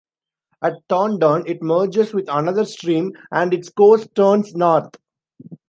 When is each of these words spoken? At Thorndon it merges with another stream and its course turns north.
At 0.63 0.77
Thorndon 0.89 1.43
it 1.47 1.61
merges 1.61 2.11
with 2.11 2.25
another 2.27 2.65
stream 2.65 3.11
and 3.31 3.53
its 3.53 3.69
course 3.69 4.07
turns 4.15 4.55
north. 4.55 4.95